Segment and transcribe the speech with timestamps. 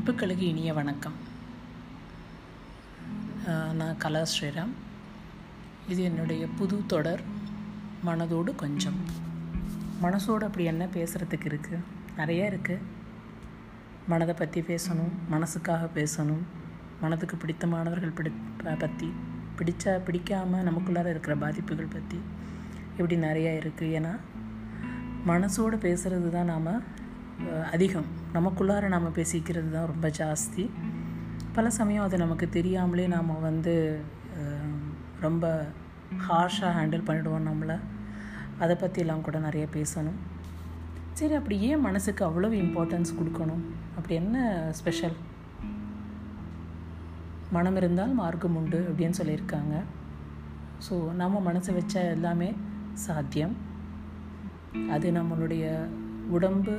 [0.00, 1.16] நட்புகளுக்கு இனிய வணக்கம்.
[3.78, 4.70] நான் கலா ஸ்ரீராம்.
[5.92, 7.22] இது என்னுடைய புது தொடர்
[8.06, 8.96] மனதோடு கொஞ்சம்.
[10.04, 11.80] மனசோடு அப்படி என்ன பேசுகிறதுக்கு இருக்குது
[12.20, 12.86] நிறைய இருக்குது
[14.12, 16.42] மனதை பற்றி பேசணும் மனசுக்காக பேசணும்
[17.02, 18.32] மனதுக்கு பிடித்தமானவர்கள் பிடி
[18.84, 19.10] பற்றி
[19.58, 22.20] பிடிச்சா பிடிக்காமல் நமக்குள்ளார இருக்கிற பாதிப்புகள் பற்றி
[22.96, 24.14] இப்படி நிறையா இருக்குது ஏன்னா
[25.32, 26.72] மனசோடு பேசுகிறது தான் நாம்
[27.74, 28.08] அதிகம்.
[28.36, 30.64] நமக்குள்ளார நாம் பேசிக்கிறது தான் ரொம்ப ஜாஸ்தி.
[31.56, 33.74] பல சமயம் அது நமக்கு தெரியாமலே நாம் வந்து
[35.26, 35.46] ரொம்ப
[36.26, 37.76] ஹார்ஷாக ஹேண்டில் பண்ணிடுவோம் நம்மளை.
[38.64, 40.18] அதை பற்றிலாம் கூட நிறைய பேசணும்.
[41.18, 43.62] சரி அப்படி ஏன் மனசுக்கு அவ்வளோ இம்பார்ட்டன்ஸ் கொடுக்கணும்?
[43.96, 44.36] அப்படி என்ன
[44.80, 45.16] ஸ்பெஷல்
[47.56, 49.76] மனம் இருந்தால் மார்க்கம் உண்டு அப்படின்னு சொல்லியிருக்காங்க.
[50.86, 52.50] ஸோ நம்ம மனசை வச்சா எல்லாமே
[53.06, 53.54] சாத்தியம்.
[54.94, 55.64] அது நம்மளுடைய
[56.36, 56.74] உடம்பு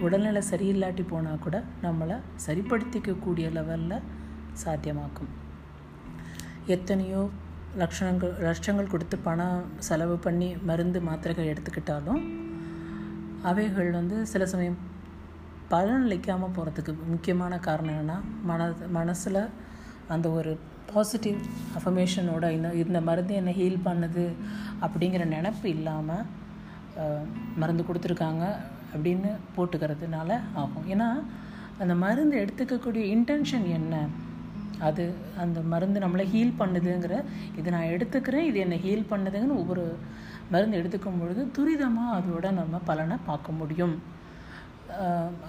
[0.00, 4.04] உடல்நிலை சரியில்லாட்டி போனால் கூட நம்மளை சரிப்படுத்திக்கக்கூடிய லெவலில்
[4.64, 5.30] சாத்தியமாக்கும்.
[6.66, 7.30] எத்தனையோ
[7.80, 12.22] லட்சணங்கள் லட்சங்கள் கொடுத்து பணம் செலவு பண்ணி மருந்து மாத்திரைகள் எடுத்துக்கிட்டாலும்
[13.50, 14.80] அவைகள் வந்து சில சமயம்
[15.70, 18.18] பலனளிக்காமல் போகிறதுக்கு முக்கியமான காரணம் என்னென்னா
[18.50, 19.40] மன மனசில்
[20.08, 20.52] அந்த ஒரு
[20.94, 21.38] பாசிட்டிவ்
[21.78, 24.26] அஃபர்மேஷனோட இந்த இந்த மருந்து என்னை ஹீல் பண்ணுது
[24.80, 26.28] அப்படிங்கிற நினப்பு இல்லாமல்
[27.56, 28.46] மருந்து கொடுத்துருக்காங்க.
[28.94, 30.30] அப்படின்னு போட்டுக்கிறதுனால
[30.62, 30.86] ஆகும்.
[30.94, 31.08] ஏன்னா
[31.82, 33.94] அந்த மருந்து எடுத்துக்கக்கூடிய இன்டென்ஷன் என்ன?
[34.88, 35.04] அது
[35.42, 37.16] அந்த மருந்து நம்மளை ஹீல் பண்ணுதுங்கிற
[37.58, 39.84] இது நான் எடுத்துக்கிறேன் இது என்னை ஹீல் பண்ணுதுங்கன்னு ஒவ்வொரு
[40.52, 43.94] மருந்து எடுத்துக்கும் பொழுது துரிதமாக அதோட நம்ம பலனை பார்க்க முடியும்.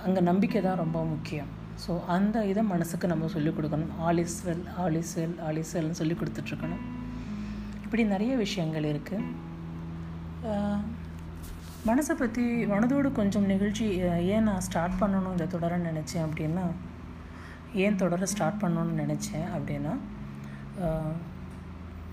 [0.05, 1.49] அங்கே நம்பிக்கை தான் ரொம்ப முக்கியம்.
[1.83, 3.93] ஸோ அந்த இதை மனசுக்கு நம்ம சொல்லிக் கொடுக்கணும்.
[4.07, 6.83] All is well all well வெல்னு சொல்லி கொடுத்துட்ருக்கணும்
[7.85, 9.25] இப்படி நிறைய விஷயங்கள் இருக்குது
[11.87, 13.85] மனசை பற்றி மனதோடு கொஞ்சம் நிகழ்ச்சி
[14.33, 16.65] ஏன் நான் ஸ்டார்ட் பண்ணணும் இந்த தொடர நினச்சேன் அப்படின்னா
[17.73, 19.93] ஏன் தொடர ஸ்டார்ட் பண்ணணும்னு நினச்சேன் அப்படின்னா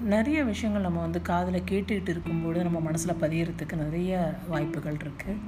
[0.05, 5.43] நிறைய விஷயங்கள் நம்ம வந்து காதில் கேட்டுக்கிட்டு இருக்கும்பொழுது நம்ம மனசில் பதியறதுக்கு நிறைய வாய்ப்புகள் இருக்குது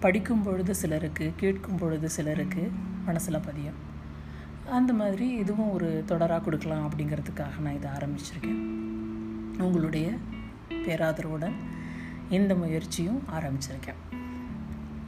[0.00, 2.70] படிக்கும் பொழுது சிலருக்கு கேட்கும் பொழுது சிலருக்கு
[3.04, 3.78] மனசில் பதியும்.
[4.70, 8.60] அந்த மாதிரி இதுவும் ஒரு தொடராக கொடுக்கலாம் அப்படிங்கிறதுக்காக நான் இதை ஆரம்பிச்சிருக்கேன்.
[9.58, 10.08] உங்களுடைய
[10.86, 11.56] பேராதரவுடன்
[12.36, 14.00] இந்த முயற்சியும் ஆரம்பிச்சிருக்கேன்.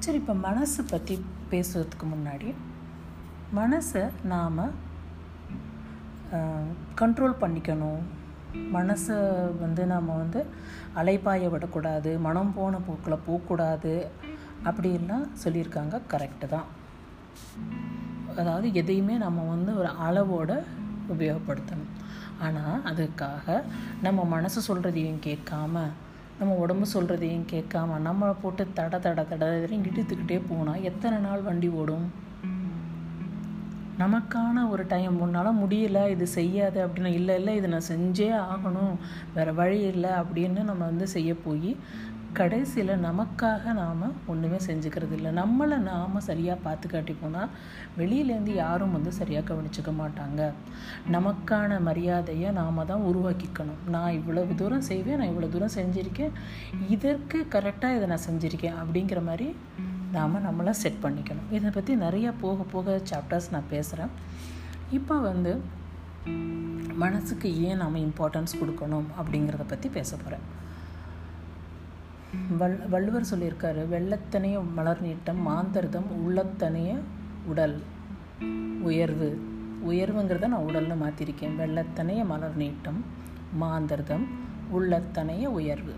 [0.04, 1.14] சரி இப்போ மனசு பற்றி
[1.52, 2.48] பேசுறதுக்கு முன்னாடி
[3.58, 4.02] மனசை
[4.32, 4.60] நாம்
[7.00, 8.02] கண்ட்ரோல் பண்ணிக்கணும்.
[8.76, 9.16] மனசை
[9.62, 10.40] வந்து நாம் வந்து
[11.00, 13.94] அலைப்பாய விடக்கூடாது மனம் போன போக்கில் போகக்கூடாது
[14.68, 16.68] அப்படின்லாம் சொல்லியிருக்காங்க கரெக்டு தான்.
[18.40, 20.56] அதாவது எதையுமே நம்ம வந்து ஒரு அளவோடு
[21.14, 21.92] உபயோகப்படுத்தணும்.
[22.46, 23.56] ஆனால் அதுக்காக
[24.06, 25.82] நம்ம மனசு சொல்கிறதையும் கேட்காம
[26.38, 32.06] நம்ம உடம்பு சொல்கிறதையும் கேட்காம நம்மளை போட்டு தட தட தட இழுத்துக்கிட்டே போனால் எத்தனை நாள் வண்டி ஓடும்?
[33.98, 38.94] நமக்கான ஒரு டைம் உன்னால் முடியல இது செய்யாது அப்படின்னு இல்லை இல்லை இது நான் செஞ்சே ஆகணும்
[39.34, 41.76] வேறு வழி இல்லை அப்படின்னு நம்ம வந்து செய்ய போய்
[42.38, 44.00] கடைசியில் நமக்காக நாம்
[44.32, 47.52] ஒன்றுமே செஞ்சுக்கிறது இல்லை நம்மளை நாம் சரியாக பார்த்து காட்டி போனால்
[47.98, 50.40] வெளியிலேருந்து யாரும் வந்து சரியாக கவனிச்சுக்க மாட்டாங்க.
[51.14, 53.82] நமக்கான மரியாதையை நாம் தான் உருவாக்கிக்கணும்.
[53.94, 56.34] நான் இவ்வளவு தூரம் செய்வேன் நான் இவ்வளோ தூரம் செஞ்சுருக்கேன்
[56.96, 59.48] இதற்கு கரெக்டாக இதை நான் செஞ்சுருக்கேன் அப்படிங்கிற மாதிரி
[60.16, 61.48] நாம் நம்மளை செட் பண்ணிக்கணும்.
[61.58, 64.12] இதை பற்றி நிறையா போக போக சாப்டர்ஸ் நான் பேசுகிறேன்
[64.98, 65.54] இப்போ வந்து
[67.04, 70.44] மனசுக்கு ஏன் நாம் இம்பார்ட்டன்ஸ் கொடுக்கணும் அப்படிங்கிறத பற்றி பேச போகிறேன்
[72.60, 76.92] வள் வள்ளுவர் சொல்லியிருக்காரு வெள்ளத்தனைய மலர் நீட்டம் மாந்தர்தம் உள்ளத்தனைய
[77.50, 77.76] உடல்
[78.88, 79.28] உயர்வு.
[79.90, 83.00] உயர்வுங்கிறத நான் உடல்னு மாற்றிருக்கேன் வெள்ளத்தனைய மலர் நீட்டம்
[83.62, 84.26] மாந்தர்தம்
[84.78, 85.94] உள்ளத்தனைய உயர்வு.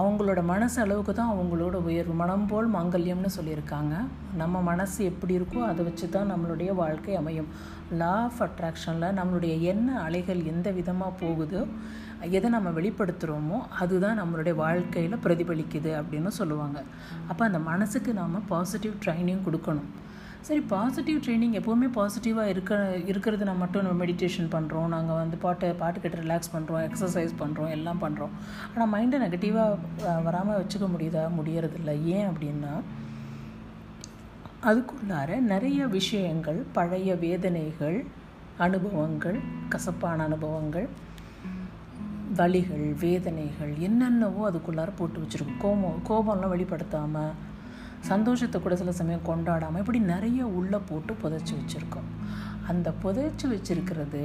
[0.00, 2.14] அவங்களோட மனசு அளவுக்கு தான் அவங்களோட உயர்வு.
[2.22, 3.94] மனம் போல் மாங்கல்யம்னு சொல்லியிருக்காங்க.
[4.40, 7.50] நம்ம மனசு எப்படி இருக்கோ அதை வச்சு தான் நம்மளுடைய வாழ்க்கை அமையும்.
[8.00, 11.62] லா ஆஃப் அட்ராக்ஷனில் நம்மளுடைய எண்ண அலைகள் எந்த விதமாக போகுதோ
[12.36, 16.78] எதை நம்ம வெளிப்படுத்துகிறோமோ அதுதான் நம்மளுடைய வாழ்க்கையில் பிரதிபலிக்குது அப்படின்னு சொல்லுவாங்க.
[17.30, 19.88] அப்போ அந்த மனசுக்கு நாம் பாசிட்டிவ் ட்ரைனிங் கொடுக்கணும்.
[20.46, 22.74] சரி பாசிட்டிவ் ட்ரைனிங் எப்போவுமே பாசிட்டிவாக இருக்க
[23.12, 27.72] இருக்கிறது நம்ம மட்டும் நம்ம மெடிடேஷன் பண்ணுறோம் நாங்கள் வந்து பாட்டு பாட்டு கேட்டு ரிலாக்ஸ் பண்ணுறோம் எக்ஸசைஸ் பண்ணுறோம்
[27.76, 28.34] எல்லாம் பண்ணுறோம்
[28.74, 31.94] ஆனால் மைண்டை நெகட்டிவாக வராமல் வச்சுக்க முடியுதா முடியறதில்ல.
[32.16, 32.74] ஏன் அப்படின்னா
[34.70, 37.98] அதுக்குள்ளார நிறைய விஷயங்கள் பழைய வேதனைகள்
[38.66, 39.38] அனுபவங்கள்
[39.72, 40.86] கசப்பான அனுபவங்கள்
[42.38, 45.58] வலிகள் வேதனைகள் என்னென்னவோ அதுக்குள்ளார போட்டு வச்சுருக்கோம்.
[45.64, 47.34] கோபம் கோபம்லாம் வெளிப்படுத்தாமல்
[48.10, 52.08] சந்தோஷத்தை கூட சில சமயம் கொண்டாடாமல் இப்படி நிறைய உள்ளே போட்டு புதைச்சி வச்சுருக்கோம்.
[52.70, 54.22] அந்த புதைச்சி வச்சுருக்கிறது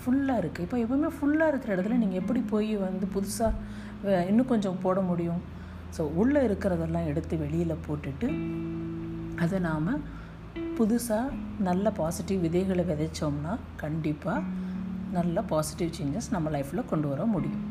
[0.00, 5.00] ஃபுல்லாக இருக்குது இப்போ எப்பவுமே ஃபுல்லாக இருக்கிற இடத்துல நீங்கள் எப்படி போய் வந்து புதுசாக இன்னும் கொஞ்சம் போட
[5.00, 5.40] முடியும்?
[5.96, 8.28] ஸோ உள்ளே இருக்கிறதெல்லாம் எடுத்து வெளியில் போட்டுட்டு
[9.44, 9.88] அதை நாம்
[10.78, 11.36] புதுசாக
[11.68, 14.40] நல்ல பாசிட்டிவ் விதைகளை விதைச்சோம்னா கண்டிப்பாக
[15.12, 17.62] நல்ல பாசிட்டிவ் சேஞ்சஸ் நம்ம லைஃப்பில் கொண்டு வர முடியும்.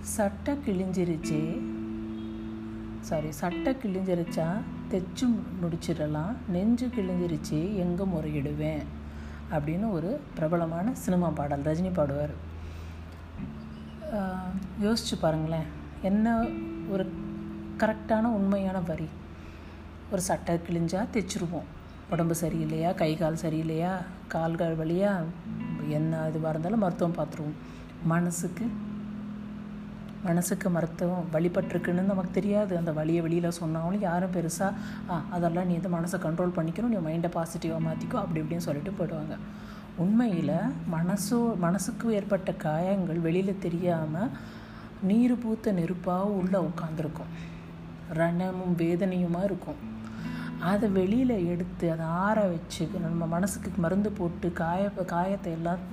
[0.00, 1.40] சட்டை கிழிஞ்சிருச்சு.
[3.00, 4.46] சாரி சட்டை கிழிஞ்சிருச்சா?
[4.90, 5.26] தைச்சு
[5.62, 6.34] முடிச்சிடலாம்.
[6.48, 8.82] நெஞ்சு கிழிஞ்சிருச்சு எங்கே முறையிடுவேன்?
[9.50, 12.34] அப்படின்னு ஒரு பிரபலமான சினிமா பாடல் ரஜினி பாடுவார்.
[14.82, 15.66] யோசிச்சு பாருங்களேன்.
[16.02, 16.44] என்ன
[16.88, 17.12] ஒரு
[17.78, 19.08] கரெக்டான உண்மையான வரி?
[20.12, 21.68] ஒரு சட்டை கிழிஞ்சா தைச்சிருவோம்.
[22.10, 22.94] உடம்பு சரியில்லையா?
[22.94, 23.92] கை கால் சரியில்லையா?
[24.28, 25.24] கால்கள் வழியாக
[25.98, 27.58] என்ன இதுவாக இருந்தாலும் மருத்துவம் பார்த்துருவோம்.
[28.12, 28.64] மனசுக்கு
[30.28, 32.72] மனசுக்கு மருத்துவம் வழிபட்டிருக்குன்னு நமக்கு தெரியாது.
[32.80, 34.72] அந்த வழியை வெளியில் சொன்னாலும் யாரும் பெருசாக
[35.12, 39.36] ஆ அதெல்லாம் நீ வந்து மனசை கண்ட்ரோல் பண்ணிக்கணும் நீ மைண்டை பாசிட்டிவாக மாற்றிக்கோ அப்படி இப்படின்னு சொல்லிட்டு போயிடுவாங்க.
[40.04, 40.56] உண்மையில்
[40.96, 44.32] மனசோ மனசுக்கு ஏற்பட்ட காயங்கள் வெளியில் தெரியாமல்
[45.08, 47.32] நீர் பூத்த நெருப்பாக உள்ளே உட்காந்துருக்கும்
[48.18, 49.80] ரணமும் வேதனையுமாக இருக்கும்.
[50.68, 55.84] அதை வெளியில் எடுத்து அதை ஆற வச்சு நம்ம மனசுக்கு மருந்து போட்டு காய காயத்தை எல்லாம்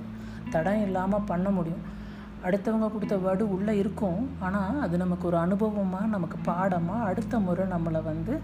[0.54, 1.84] தடம் இல்லாமல் பண்ண முடியும்.
[2.46, 4.20] அடுத்தவங்க கொடுத்த வடு உள்ளே இருக்கும்.
[4.46, 8.34] ஆனால் அது நமக்கு ஒரு அனுபவமாக நமக்கு பாடமாக அடுத்த முறை நம்மளை வந்து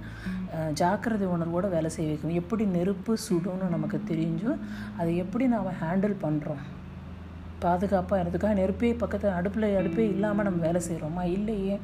[0.80, 4.62] ஜாக்கிரதை உணர்வோடு வேலை செய்ய வைக்கும் எப்படி நெருப்பு சுடும்னு நமக்கு தெரிஞ்சும்
[5.00, 6.64] அதை எப்படி நாம் ஹேண்டில் பண்ணுறோம்
[7.64, 11.76] பாதுகாப்பாக இருக்கிறதுக்காக நெருப்பே பக்கத்தில் அடுப்பில் அடுப்பே இல்லாமல் நம்ம வேலை செய்கிறோமா இல்லையே.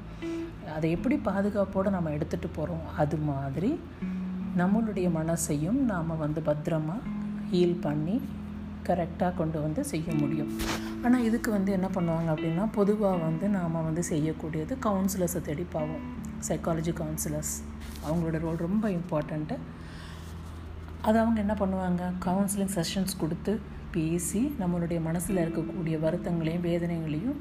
[0.77, 3.71] அதை எப்படி பாதுகாப்போடு நம்ம எடுத்துகிட்டு போகிறோம் அது மாதிரி
[4.59, 6.97] நம்மளுடைய மனசையும் நாம் வந்து பத்திரமா
[7.51, 8.21] ஹீல் பண்ணி
[8.89, 10.51] கரெக்டாக கொண்டு வந்து செய்ய முடியும்.
[11.05, 16.05] ஆனால் இதுக்கு வந்து என்ன பண்ணுவாங்க அப்படின்னா பொதுவாக வந்து நாம் வந்து செய்யக்கூடியது கவுன்சிலர்ஸை தேடி பாவோம்.
[16.49, 17.55] சைக்காலஜி கவுன்சிலர்ஸ்
[18.07, 19.57] அவங்களோட ரோல் ரொம்ப இம்பார்ட்டண்ட்டு
[21.03, 22.03] அது அவங்க என்ன பண்ணுவாங்க?
[22.27, 23.61] கவுன்சிலிங் செஷன்ஸ் கொடுத்து
[23.91, 27.39] பேசி நம்மளுடைய மனசில் இருக்கக்கூடிய வருத்தங்களையும் வேதனைகளையும்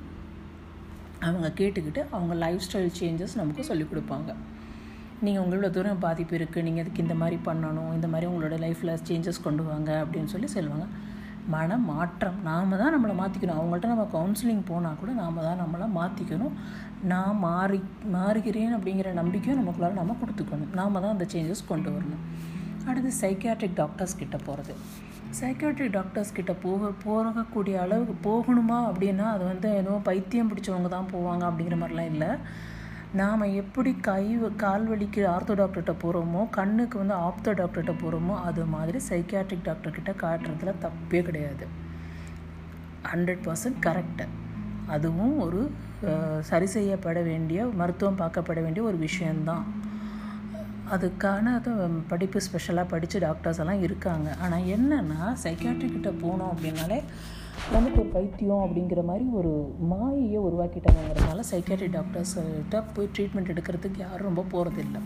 [1.20, 4.36] அவங்க கேட்டுக்கிட்டு அவங்க லைஃப் ஸ்டைல் சேஞ்சஸ் நமக்கு சொல்லிக் கொடுப்பாங்க.
[5.25, 9.45] நீங்கள் உங்களோட தூரம் பாதிப்பு இருக்குது நீங்கள் அதுக்கு இந்த மாதிரி பண்ணணும் இந்த மாதிரி உங்களோட லைஃப்பில் சேஞ்சஸ்
[9.48, 10.86] கொண்டு வாங்க அப்படின்னு சொல்லி சொல்லுவாங்க.
[11.54, 12.38] மன மாற்றம்.
[12.48, 16.56] நாம் தான் நம்மளை மாற்றிக்கணும் அவங்கள்ட்ட நம்ம கவுன்சிலிங் போனால் கூட நாம் தான் நம்மளை மாற்றிக்கணும்
[17.12, 17.80] நான் மாறி
[18.16, 20.71] மாறுகிறேன் அப்படிங்கிற நம்பிக்கையும் நமக்குள்ளார நம்ம கொடுத்துக்கணும்.
[20.80, 22.24] நாம் தான் அந்த சேஞ்சஸ் கொண்டு வரணும்.
[22.89, 24.74] அடுத்து சைக்கியாட்ரிக் டாக்டர்ஸ் கிட்ட போகிறது
[25.39, 31.44] சைக்கியாட்ரிக் டாக்டர்ஸ் கிட்ட போக போகக்கூடிய அளவுக்கு போகணுமா அப்படின்னா அது வந்து ஏதோ பைத்தியம் பிடிச்சவங்க தான் போவாங்க
[31.50, 32.31] அப்படிங்கிற மாதிரிலாம் இல்லை.
[33.18, 34.24] நாம் எப்படி கை
[34.64, 40.74] கால் வலிக்கு ஆர்த்தோ டாக்டர்கிட்ட போகிறோமோ கண்ணுக்கு வந்து ஆப்தோ டாக்டர்கிட்ட போகிறோமோ அது மாதிரி சைக்கியாட்ரிக் டாக்டர்கிட்ட காட்டுறதுல
[40.84, 41.66] தப்பே கிடையாது.
[43.12, 44.28] Hundred percent correct.
[44.96, 45.62] அதுவும் ஒரு
[46.50, 49.66] சரி செய்யப்பட வேண்டிய மருத்துவம் பார்க்கப்பட வேண்டிய ஒரு விஷயந்தான்
[50.96, 51.58] அதுக்கான
[52.14, 54.30] படிப்பு ஸ்பெஷலாக படித்து டாக்டர்ஸ் எல்லாம் இருக்காங்க.
[54.44, 57.02] ஆனால் என்னென்னா சைக்கியாட்ரிக்கிட்ட போனோம் அப்படின்னாலே
[57.74, 59.51] நமக்கு ஒரு பைத்தியம் அப்படிங்கிற மாதிரி ஒரு
[59.89, 65.00] மாயையை உருவாக்கிட்டாங்கிறதுனால சைக்காட்ரி டாக்டர்ஸ்கிட்ட போய் ட்ரீட்மெண்ட் எடுக்கிறதுக்கு யாரும் ரொம்ப போகிறதில்ல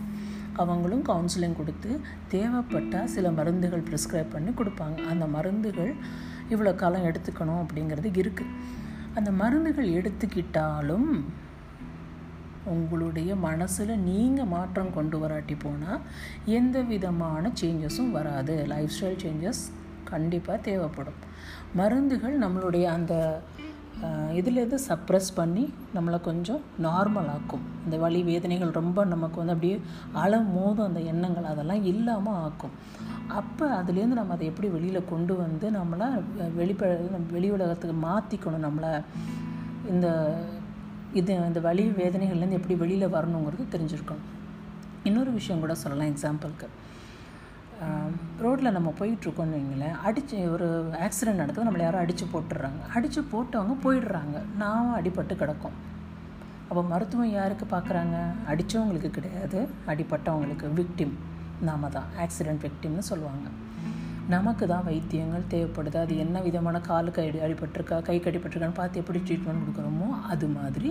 [0.62, 1.90] அவங்களும் கவுன்சிலிங் கொடுத்து
[2.34, 4.98] தேவைப்பட்டால் சில மருந்துகள் ப்ரிஸ்கிரைப் பண்ணி கொடுப்பாங்க.
[5.12, 5.92] அந்த மருந்துகள்
[6.52, 8.56] இவ்வளோ காலம் எடுத்துக்கணும் அப்படிங்கிறது இருக்குது
[9.18, 11.08] அந்த மருந்துகள் எடுத்துக்கிட்டாலும்
[12.74, 16.04] உங்களுடைய மனசில் நீங்கள் மாற்றம் கொண்டு வராட்டி போனால்
[16.58, 18.54] எந்த விதமான சேஞ்சஸும் வராது.
[18.74, 19.64] லைஃப் ஸ்டைல் சேஞ்சஸ்
[20.12, 21.20] கண்டிப்பாக தேவைப்படும்.
[21.80, 23.14] மருந்துகள் நம்மளுடைய அந்த
[24.38, 25.62] இதுலேருந்து சப்ரஸ் பண்ணி
[25.94, 29.76] நம்மளை கொஞ்சம் நார்மலாக்கும் இந்த வலி வேதனைகள் ரொம்ப நமக்கு வந்து அப்படியே
[30.22, 32.74] அல மோதும் அந்த எண்ணங்கள் அதெல்லாம் இல்லாமல் ஆக்கும்.
[33.38, 36.08] அப்போ அதுலேருந்து நம்ம அதை எப்படி வெளியில் கொண்டு வந்து நம்மளை
[36.60, 36.90] வெளிப்ப
[37.36, 38.92] வெளி உலகத்துக்கு மாற்றிக்கணும் நம்மளை.
[39.92, 40.08] இந்த
[41.20, 44.28] இது இந்த வலி வேதனைகள்லேருந்து எப்படி வெளியில் வரணுங்கிறது தெரிஞ்சிருக்கணும்.
[45.08, 46.68] இன்னொரு விஷயம் கூட சொல்லலாம் எக்ஸாம்பிளுக்கு
[48.44, 50.66] ரோட்டில் நம்ம போயிட்டுருக்கோன்னு வைங்களேன் அடித்து ஒரு
[51.06, 52.80] ஆக்சிடெண்ட் நடக்குது நம்மளை யாரும் அடித்து போட்டுடுறாங்க.
[52.96, 54.36] அடித்து போட்டவங்க போயிடுறாங்க.
[54.62, 55.76] நாம் அடிபட்டு கிடக்கும்.
[56.68, 58.16] அப்போ மருத்துவம் யாருக்கு பார்க்குறாங்க
[58.52, 59.58] அடித்தவங்களுக்கு கிடையாது
[59.92, 61.14] அடிப்பட்டவங்களுக்கு விக்டிம்
[61.68, 62.08] நாம தான்.
[62.24, 63.46] ஆக்சிடெண்ட் விக்டிம்னு சொல்லுவாங்க.
[64.34, 65.98] நமக்கு தான் வைத்தியங்கள் தேவைப்படுது.
[66.04, 70.90] அது என்ன விதமான காலுக்கு அடி அடிபட்டிருக்கா கை கடிபட்டிருக்கான்னு பார்த்து எப்படி ட்ரீட்மெண்ட் கொடுக்குறோமோ அது மாதிரி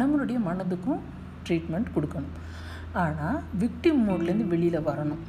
[0.00, 1.02] நம்மளுடைய மனதுக்கும்
[1.46, 2.36] ட்ரீட்மெண்ட் கொடுக்கணும்.
[3.04, 5.22] ஆனால் விக்டிம் மோட்லேருந்து வெளியில் வரணும்.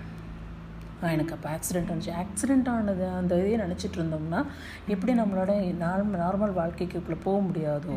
[1.14, 2.12] எனக்கு அப்போ ஆக்சிடெண்ட் ஆனிச்சு.
[2.24, 4.42] ஆக்சிடெண்ட் ஆனது அந்த இதையே நினச்சிட்டு இருந்தோம்னா
[4.94, 5.54] எப்படி நம்மளோட
[5.86, 7.96] நார்மல் நார்மல் வாழ்க்கைக்குள்ளே போக முடியாதோ?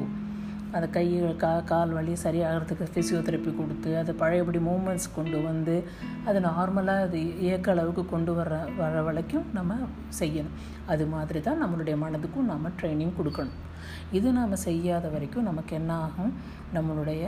[0.76, 1.04] அதை கை
[1.42, 5.74] கா கால் வலி சரியாகிறதுக்கு ஃபிசியோதெரப்பி கொடுத்து அதை பழையபடி மூமெண்ட்ஸ் கொண்டு வந்து
[6.28, 9.76] அது நார்மலாக அது இயக்க அளவுக்கு கொண்டு வர வர வரைக்கும் நம்ம
[10.20, 10.56] செய்யணும்.
[10.92, 13.60] அது மாதிரி தான் நம்மளுடைய மனதுக்கும் நம்ம ட்ரைனிங் கொடுக்கணும்.
[14.18, 16.32] இது நாம் செய்யாத வரைக்கும் நமக்கு என்ன ஆகும்?
[16.76, 17.24] நம்மளுடைய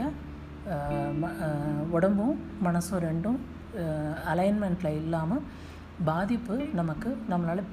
[1.97, 2.35] உடம்பும்
[2.67, 3.39] மனசும் ரெண்டும்
[4.33, 5.43] அலைன்மெண்ட்டில் இல்லாமல்
[6.09, 7.63] பாதிப்பு நமக்கு நம்மளால்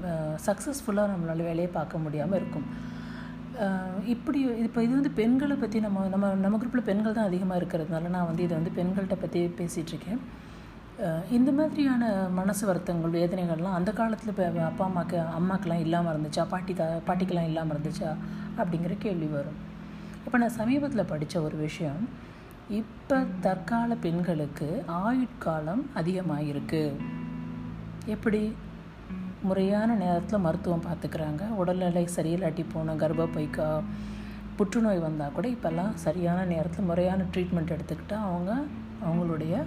[0.47, 2.67] சக்ஸஸ்ஃபுல்லாக நம்மளால் வேலையை பார்க்க முடியாமல் இருக்கும்.
[4.15, 8.29] இப்படி இப்போ இது வந்து பெண்களை பற்றி நம்ம நம்ம நம்ம குரூப்பில் பெண்கள் தான் அதிகமாக இருக்கிறதுனால நான்
[8.31, 10.21] வந்து இதை வந்து பெண்கள்கிட்ட பற்றி பேசிகிட்ருக்கேன்
[11.37, 12.03] இந்த மாதிரியான
[12.41, 16.45] மனசு வருத்தங்கள் வேதனைகள்லாம் அந்த காலத்தில் இப்போ அப்பா அம்மாக்கு அம்மாக்கெல்லாம் இல்லாமல் இருந்துச்சா?
[16.53, 18.11] பாட்டி தா பாட்டிக்கெல்லாம் இல்லாமல் இருந்துச்சா?
[18.61, 19.59] அப்படிங்கிற கேள்வி வரும்.
[20.27, 22.01] இப்போ நான் சமீபத்தில் படித்த ஒரு விஷயம்
[22.69, 26.81] இப்போ தற்கால பெண்களுக்கு ஆயுட்காலம் அதிகமாகிருக்கு
[28.07, 28.41] எப்படி?
[29.43, 33.83] முறையான நேரத்தில் மருத்துவம் பார்த்துக்கிறாங்க உடல்நிலை சரியில்லாட்டி போன கர்ப்பப்பைக்கா
[34.57, 38.53] புற்றுநோய் வந்தால் கூட இப்போல்லாம் சரியான நேரத்தில் முறையான ட்ரீட்மெண்ட் எடுத்துக்கிட்டால் அவங்க
[39.05, 39.65] அவங்களுடைய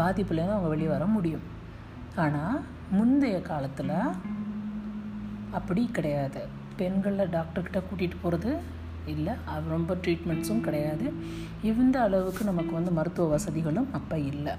[0.00, 1.46] பாதிப்புலேருந்து அவங்க வெளியே வர முடியும்.
[2.16, 3.96] ஆனால் முந்தைய காலத்தில்
[5.50, 6.46] அப்படி கிடையாது.
[6.76, 8.60] பெண்களை டாக்டர்கிட்ட கூட்டிகிட்டு போகிறது
[9.16, 9.34] இல்லை.
[9.74, 11.06] ரொம்ப ட்ரீட்மெண்ட்ஸும் கிடையாது.
[11.70, 14.54] இந்த அளவுக்கு நமக்கு வந்து மருத்துவ வசதிகளும் அப்போ இல்லை.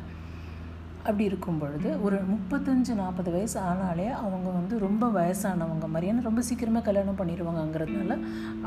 [1.03, 6.41] அப்படி இருக்கும் பொழுது ஒரு முப்பத்தஞ்சு நாற்பது வயசு ஆனாலே அவங்க வந்து ரொம்ப வயசானவங்க மாதிரி ஏன்னா ரொம்ப
[6.47, 8.17] சீக்கிரமே கல்யாணம் பண்ணிடுவாங்கங்கிறதுனால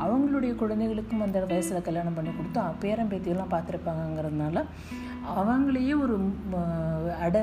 [0.05, 4.63] அவங்களுடைய குழந்தைகளுக்கும் அந்த வயசில் கல்யாணம் பண்ணி கொடுத்து பேரம் பேரன் பேத்தியெல்லாம் பார்த்துருப்பாங்கங்கிறதுனால
[5.37, 6.17] அவங்களையே ஒரு
[7.25, 7.37] அட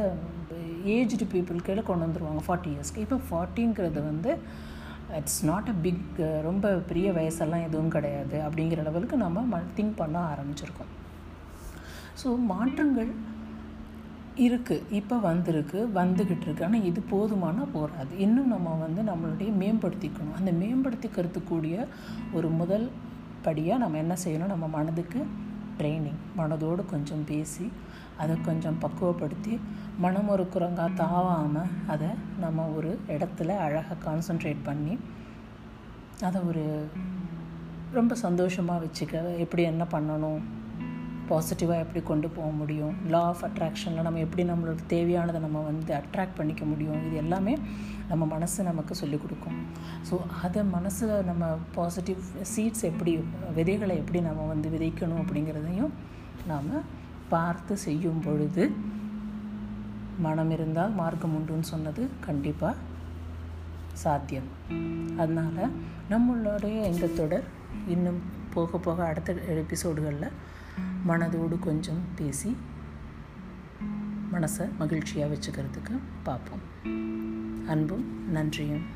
[0.96, 4.32] ஏஜ்டு பீப்புள் கீழே கொண்டு வந்துருவாங்க ஃபார்ட்டி இயர்ஸ்க்கு இப்போ ஃபார்ட்டிங்கிறது வந்து
[5.18, 10.16] இட்ஸ் நாட் அ பிக் ரொம்ப பெரிய வயசெல்லாம் எதுவும் கிடையாது அப்படிங்கிற லெவலுக்கு நம்ம ம திங்க் பண்ண
[10.32, 10.90] ஆரம்பிச்சிருக்கோம்.
[12.22, 13.10] ஸோ மாற்றங்கள்
[14.46, 16.66] இருக்குது இப்போ வந்திருக்கு வந்துக்கிட்டு இருக்கு.
[16.66, 20.36] ஆனால் இது போதுமானா போகாது இன்னும் நம்ம வந்து நம்மளுடைய மேம்படுத்திக்கணும்.
[20.40, 21.74] அந்த மேம்படுத்திக்கிறதுக்கூடிய
[22.38, 22.86] ஒரு முதல்
[23.46, 24.52] படியாக நம்ம என்ன செய்யணும்?
[24.54, 25.20] நம்ம மனதுக்கு
[25.78, 27.66] ட்ரைனிங் மனதோடு கொஞ்சம் பேசி
[28.20, 29.54] அதை கொஞ்சம் பக்குவப்படுத்தி
[29.98, 32.08] மனம் ஒரு குரங்கா தாவாமல் அதை
[32.40, 34.98] நம்ம ஒரு இடத்துல அழகாக கான்சென்ட்ரேட் பண்ணி
[36.20, 36.64] அதை ஒரு
[37.92, 40.40] ரொம்ப சந்தோஷமாக வச்சுக்க எப்படி என்ன பண்ணணும்
[41.28, 46.36] பாசிட்டிவாக எப்படி கொண்டு போக முடியும் லா ஆஃப் அட்ராக்ஷனில் நம்ம எப்படி நம்மளோட தேவையானதை நம்ம வந்து அட்ராக்ட்
[46.36, 47.54] பண்ணிக்க முடியும் இது எல்லாமே
[48.08, 49.58] நம்ம மனசு நமக்கு சொல்லிக் கொடுக்கும்.
[50.10, 52.22] ஸோ அதை மனசில் நம்ம பாசிட்டிவ்
[52.56, 53.12] சீட்ஸ் எப்படி
[53.54, 55.92] விதைகளை எப்படி நம்ம வந்து விதைக்கணும் அப்படிங்கிறதையும்
[56.46, 56.98] நாம்
[57.30, 58.64] பார்த்து செய்யும் பொழுது
[60.18, 62.76] மனம் இருந்தால் மார்க்கம் உண்டுன்னு சொன்னது கண்டிப்பாக
[63.92, 64.48] சாத்தியம்.
[65.16, 65.72] அதனால்
[66.10, 67.46] நம்மளுடைய இந்த தொடர்
[67.88, 68.20] இன்னும்
[68.54, 70.36] போக போக அடுத்த எபிசோடுகளில்
[71.08, 72.56] மனதோடு கொஞ்சம் பேசி
[74.32, 76.64] மனசை மகிழ்ச்சியாக வச்சுக்கிறதுக்கு பார்ப்போம்.
[77.66, 78.86] அன்பும் நன்றியும்.